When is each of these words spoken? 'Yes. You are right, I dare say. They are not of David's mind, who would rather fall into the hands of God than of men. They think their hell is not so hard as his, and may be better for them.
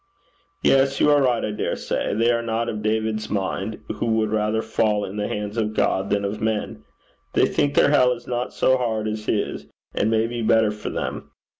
'Yes. 0.63 0.99
You 0.99 1.11
are 1.11 1.21
right, 1.21 1.45
I 1.45 1.51
dare 1.51 1.75
say. 1.75 2.15
They 2.15 2.31
are 2.31 2.41
not 2.41 2.67
of 2.69 2.81
David's 2.81 3.29
mind, 3.29 3.83
who 3.97 4.07
would 4.07 4.31
rather 4.31 4.63
fall 4.63 5.05
into 5.05 5.21
the 5.21 5.27
hands 5.27 5.57
of 5.57 5.75
God 5.75 6.09
than 6.09 6.25
of 6.25 6.41
men. 6.41 6.83
They 7.33 7.45
think 7.45 7.75
their 7.75 7.91
hell 7.91 8.11
is 8.13 8.25
not 8.25 8.51
so 8.51 8.77
hard 8.79 9.07
as 9.07 9.25
his, 9.27 9.67
and 9.93 10.09
may 10.09 10.25
be 10.25 10.41
better 10.41 10.71
for 10.71 10.89
them. 10.89 11.29